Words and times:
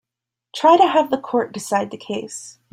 Try 0.55 0.77
to 0.77 0.87
have 0.87 1.11
the 1.11 1.19
court 1.21 1.53
decide 1.53 1.91
the 1.91 1.97
case. 1.97 2.57